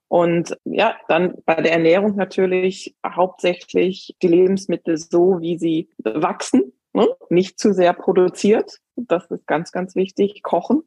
[0.09, 7.07] Und ja, dann bei der Ernährung natürlich hauptsächlich die Lebensmittel so, wie sie wachsen, ne?
[7.29, 8.81] nicht zu sehr produziert.
[8.96, 10.42] Das ist ganz, ganz wichtig.
[10.42, 10.83] Kochen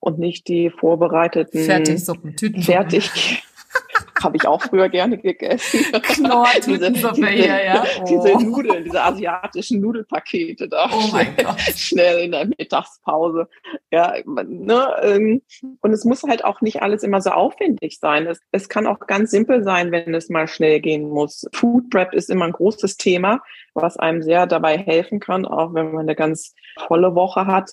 [0.00, 2.62] und nicht die vorbereiteten Fertigsuppen, Tüten.
[2.62, 3.42] Fertig.
[4.22, 5.80] Habe ich auch früher gerne gegessen.
[5.92, 7.84] Knorr-Tütensuppe hier, ja.
[8.00, 8.04] Oh.
[8.04, 10.90] Diese Nudeln, diese asiatischen Nudelpakete da.
[10.92, 11.60] Oh mein Gott.
[11.76, 13.48] Schnell in der Mittagspause.
[13.92, 15.42] Ja, ne, ähm,
[15.80, 18.26] und es muss halt auch nicht alles immer so aufwendig sein.
[18.26, 21.46] Es, es kann auch ganz simpel sein, wenn es mal schnell gehen muss.
[21.52, 23.40] Food Prep ist immer ein großes Thema,
[23.74, 26.54] was einem sehr dabei helfen kann, auch wenn man eine ganz
[26.86, 27.70] volle Woche hat.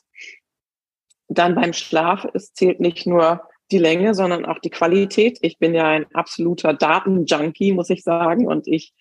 [1.27, 5.39] Dann beim Schlaf, es zählt nicht nur die Länge, sondern auch die Qualität.
[5.41, 8.93] Ich bin ja ein absoluter Datenjunkie, muss ich sagen, und ich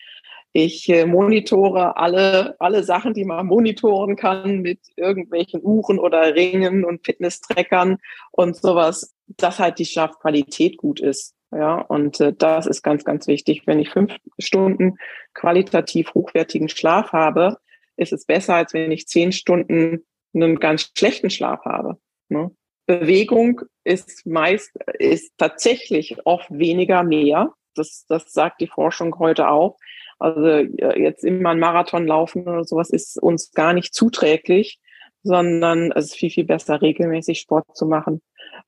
[0.56, 6.84] ich äh, monitore alle, alle Sachen, die man monitoren kann mit irgendwelchen Uhren oder Ringen
[6.84, 7.98] und Fitness-Trackern
[8.30, 11.34] und sowas, dass halt die Schlafqualität gut ist.
[11.50, 13.62] Ja, und äh, das ist ganz, ganz wichtig.
[13.66, 14.96] Wenn ich fünf Stunden
[15.34, 17.58] qualitativ hochwertigen Schlaf habe,
[17.96, 21.98] ist es besser, als wenn ich zehn Stunden einen ganz schlechten Schlaf habe.
[22.34, 22.50] Ne?
[22.86, 27.54] Bewegung ist meist, ist tatsächlich oft weniger mehr.
[27.74, 29.78] Das, das sagt die Forschung heute auch.
[30.18, 34.78] Also jetzt immer ein Marathon laufen oder sowas ist uns gar nicht zuträglich,
[35.22, 38.20] sondern es ist viel, viel besser, regelmäßig Sport zu machen.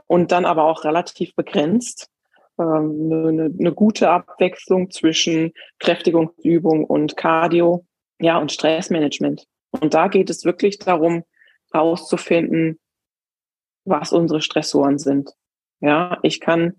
[0.06, 2.08] Und dann aber auch relativ begrenzt.
[2.58, 7.84] Ähm, eine, eine gute Abwechslung zwischen Kräftigungsübung und Cardio,
[8.18, 9.46] ja, und Stressmanagement.
[9.70, 11.24] Und da geht es wirklich darum,
[11.72, 12.78] herauszufinden,
[13.86, 15.30] was unsere Stressoren sind.
[15.80, 16.74] Ja, ich kann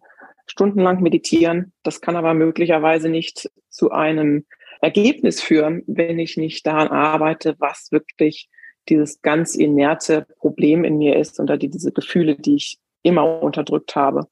[0.45, 1.73] stundenlang meditieren.
[1.83, 4.45] Das kann aber möglicherweise nicht zu einem
[4.81, 8.49] Ergebnis führen, wenn ich nicht daran arbeite, was wirklich
[8.89, 14.27] dieses ganz inerte Problem in mir ist die, diese Gefühle, die ich immer unterdrückt habe,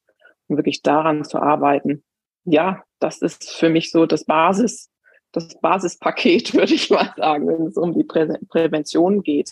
[0.47, 2.03] um wirklich daran zu arbeiten.
[2.45, 4.89] Ja, das ist für mich so das Basis,
[5.31, 9.51] das Basispaket, würde ich mal sagen, wenn es um die Prä Prävention geht.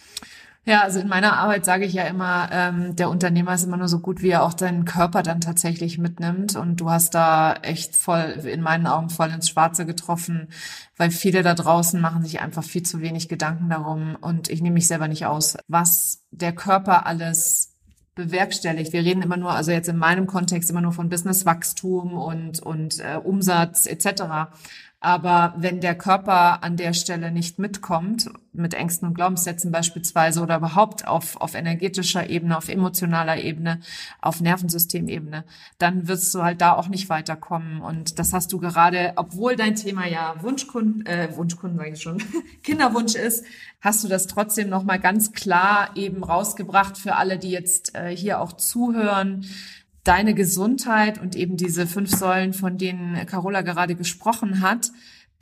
[0.65, 3.89] Ja, also in meiner Arbeit sage ich ja immer, ähm, der Unternehmer ist immer nur
[3.89, 6.55] so gut, wie er auch seinen Körper dann tatsächlich mitnimmt.
[6.55, 10.47] Und du hast da echt voll, in meinen Augen voll ins Schwarze getroffen,
[10.95, 14.15] weil viele da draußen machen sich einfach viel zu wenig Gedanken darum.
[14.21, 17.73] Und ich nehme mich selber nicht aus, was der Körper alles
[18.15, 18.93] bewerkstelligt.
[18.93, 22.99] Wir reden immer nur, also jetzt in meinem Kontext immer nur von Businesswachstum und, und
[22.99, 24.53] äh, Umsatz etc.
[25.03, 30.55] Aber wenn der Körper an der Stelle nicht mitkommt, mit Ängsten und Glaubenssätzen beispielsweise oder
[30.55, 33.81] überhaupt auf, auf energetischer Ebene, auf emotionaler Ebene,
[34.21, 35.43] auf Nervensystemebene,
[35.77, 37.81] dann wirst du halt da auch nicht weiterkommen.
[37.81, 42.23] Und das hast du gerade, obwohl dein Thema ja Wunschkunden, äh, Wunschkunden sage ich schon,
[42.63, 43.43] Kinderwunsch ist,
[43.81, 48.39] hast du das trotzdem nochmal ganz klar eben rausgebracht für alle, die jetzt äh, hier
[48.39, 49.45] auch zuhören
[50.03, 54.91] deine Gesundheit und eben diese fünf Säulen, von denen Carola gerade gesprochen hat,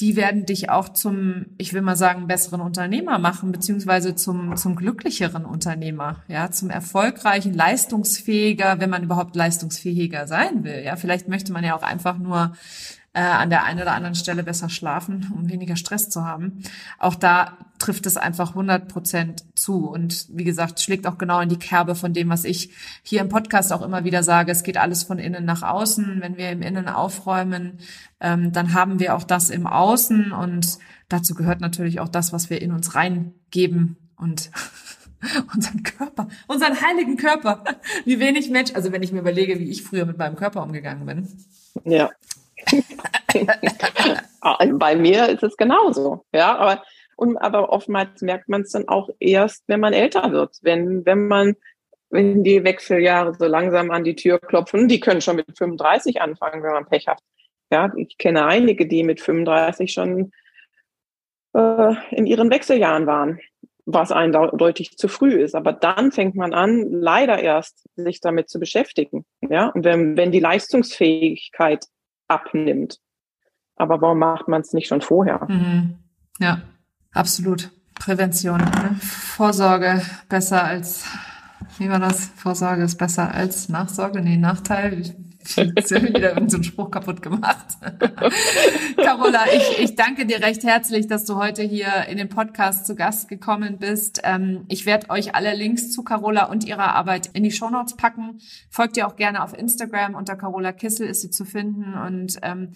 [0.01, 4.75] die werden dich auch zum, ich will mal sagen, besseren Unternehmer machen, beziehungsweise zum, zum
[4.75, 10.81] glücklicheren Unternehmer, ja, zum erfolgreichen, leistungsfähiger, wenn man überhaupt leistungsfähiger sein will.
[10.83, 12.53] Ja, vielleicht möchte man ja auch einfach nur
[13.13, 16.63] äh, an der einen oder anderen Stelle besser schlafen, um weniger Stress zu haben.
[16.97, 21.49] Auch da trifft es einfach 100 Prozent zu und wie gesagt, schlägt auch genau in
[21.49, 22.71] die Kerbe von dem, was ich
[23.03, 24.51] hier im Podcast auch immer wieder sage.
[24.51, 26.21] Es geht alles von innen nach außen.
[26.21, 27.79] Wenn wir im Innen aufräumen,
[28.19, 30.77] ähm, dann haben wir auch das im Außen und
[31.09, 34.51] dazu gehört natürlich auch das, was wir in uns reingeben und
[35.53, 37.63] unseren Körper, unseren heiligen Körper.
[38.05, 41.05] Wie wenig Mensch, also wenn ich mir überlege, wie ich früher mit meinem Körper umgegangen
[41.05, 41.27] bin.
[41.83, 42.09] Ja.
[44.73, 46.25] Bei mir ist es genauso.
[46.33, 46.83] Ja, aber,
[47.15, 50.57] und, aber oftmals merkt man es dann auch erst, wenn man älter wird.
[50.61, 51.55] Wenn, wenn man,
[52.09, 56.63] wenn die Wechseljahre so langsam an die Tür klopfen, die können schon mit 35 anfangen,
[56.63, 57.19] wenn man Pech hat.
[57.71, 60.31] Ja, ich kenne einige, die mit 35 schon
[61.53, 63.39] äh, in ihren Wechseljahren waren,
[63.85, 65.55] was eindeutig zu früh ist.
[65.55, 69.25] Aber dann fängt man an, leider erst sich damit zu beschäftigen.
[69.41, 71.85] Ja, und wenn, wenn die Leistungsfähigkeit
[72.31, 72.99] abnimmt.
[73.75, 75.45] Aber warum macht man es nicht schon vorher?
[75.49, 75.97] Mhm.
[76.39, 76.61] Ja,
[77.13, 77.71] absolut.
[77.95, 78.95] Prävention, ne?
[79.01, 81.05] Vorsorge besser als,
[81.77, 82.25] wie war das?
[82.35, 84.21] Vorsorge ist besser als Nachsorge?
[84.21, 85.15] Nee, Nachteil.
[85.55, 87.65] Jetzt haben wieder irgendeinen Spruch kaputt gemacht.
[88.97, 92.95] Carola, ich, ich danke dir recht herzlich, dass du heute hier in den Podcast zu
[92.95, 94.21] Gast gekommen bist.
[94.23, 98.39] Ähm, ich werde euch alle Links zu Carola und ihrer Arbeit in die Shownotes packen.
[98.69, 100.15] Folgt ihr auch gerne auf Instagram.
[100.15, 102.69] Unter Carola Kissel ist sie zu finden und ähm,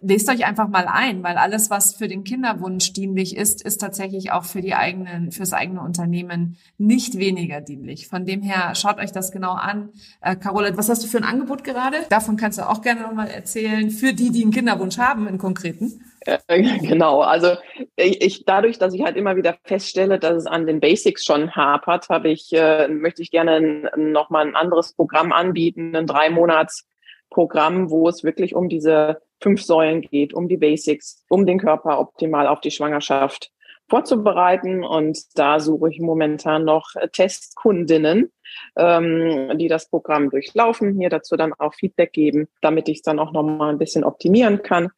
[0.00, 4.32] lest euch einfach mal ein, weil alles, was für den Kinderwunsch dienlich ist, ist tatsächlich
[4.32, 8.08] auch für die eigenen, fürs eigene Unternehmen nicht weniger dienlich.
[8.08, 9.90] Von dem her schaut euch das genau an.
[10.20, 11.96] Äh, Carola, was hast du für ein Angebot gerade?
[12.10, 16.04] Davon kannst du auch gerne nochmal erzählen, für die, die einen Kinderwunsch haben, in konkreten.
[16.48, 17.54] Genau, also
[17.96, 22.10] ich dadurch, dass ich halt immer wieder feststelle, dass es an den Basics schon hapert,
[22.10, 26.86] habe ich äh, möchte ich gerne nochmal ein anderes Programm anbieten, ein drei Monats
[27.30, 31.98] Programm, wo es wirklich um diese fünf Säulen geht, um die Basics, um den Körper
[31.98, 33.50] optimal auf die Schwangerschaft
[33.90, 34.84] vorzubereiten.
[34.84, 38.32] Und da suche ich momentan noch Testkundinnen,
[38.76, 43.18] ähm, die das Programm durchlaufen, mir dazu dann auch Feedback geben, damit ich es dann
[43.18, 44.88] auch nochmal ein bisschen optimieren kann.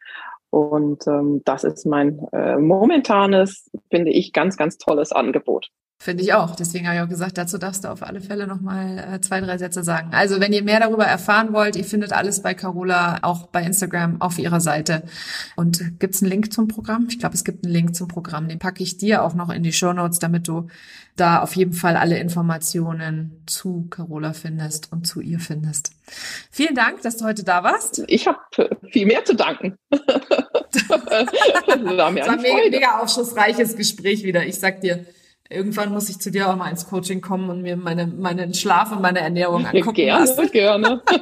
[0.50, 5.70] Und ähm, das ist mein äh, momentanes, finde ich, ganz, ganz tolles Angebot.
[6.02, 6.56] Finde ich auch.
[6.56, 9.56] Deswegen habe ich auch gesagt, dazu darfst du auf alle Fälle nochmal äh, zwei, drei
[9.56, 10.08] Sätze sagen.
[10.10, 14.20] Also wenn ihr mehr darüber erfahren wollt, ihr findet alles bei Carola, auch bei Instagram
[14.20, 15.04] auf ihrer Seite.
[15.54, 17.06] Und gibt's einen Link zum Programm?
[17.08, 18.48] Ich glaube, es gibt einen Link zum Programm.
[18.48, 20.66] Den packe ich dir auch noch in die Show Notes, damit du
[21.14, 25.92] da auf jeden Fall alle Informationen zu Carola findest und zu ihr findest.
[26.50, 28.02] Vielen Dank, dass du heute da warst.
[28.08, 28.40] Ich habe
[28.90, 29.76] viel mehr zu danken.
[29.88, 30.00] das
[30.88, 34.44] war mir das war ein mega, mega aufschlussreiches Gespräch wieder.
[34.44, 35.06] Ich sag dir,
[35.48, 38.92] irgendwann muss ich zu dir auch mal ins Coaching kommen und mir meine, meinen Schlaf
[38.92, 39.94] und meine Ernährung angucken.
[39.94, 40.50] Gerne, lassen.
[40.50, 41.02] gerne.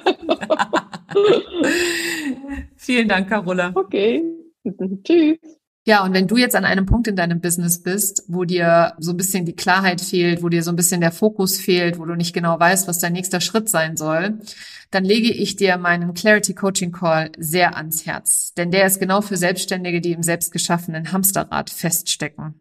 [2.76, 3.72] Vielen Dank, Carola.
[3.74, 4.22] Okay.
[5.04, 5.38] Tschüss.
[5.86, 9.12] Ja, und wenn du jetzt an einem Punkt in deinem Business bist, wo dir so
[9.12, 12.14] ein bisschen die Klarheit fehlt, wo dir so ein bisschen der Fokus fehlt, wo du
[12.14, 14.40] nicht genau weißt, was dein nächster Schritt sein soll,
[14.90, 18.52] dann lege ich dir meinen Clarity Coaching Call sehr ans Herz.
[18.54, 22.60] Denn der ist genau für Selbstständige, die im selbstgeschaffenen Hamsterrad feststecken.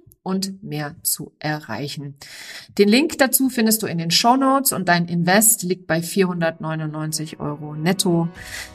[0.23, 2.15] und mehr zu erreichen.
[2.77, 7.39] Den Link dazu findest du in den Show Notes und dein Invest liegt bei 499
[7.39, 8.27] Euro netto.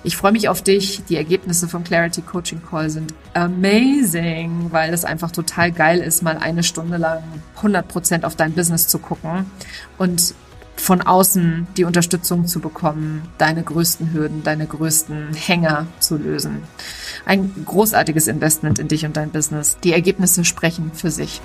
[0.03, 1.03] Ich freue mich auf dich.
[1.09, 6.37] Die Ergebnisse vom Clarity Coaching Call sind amazing, weil es einfach total geil ist, mal
[6.37, 7.23] eine Stunde lang
[7.57, 9.47] 100 Prozent auf dein Business zu gucken
[9.99, 10.35] und
[10.77, 16.63] von außen die Unterstützung zu bekommen, deine größten Hürden, deine größten Hänger zu lösen.
[17.25, 19.79] Ein großartiges Investment in dich und dein Business.
[19.83, 21.41] Die Ergebnisse sprechen für sich.